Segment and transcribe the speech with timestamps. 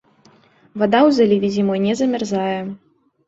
[0.79, 2.57] Вада ў заліве зімой не замярзае.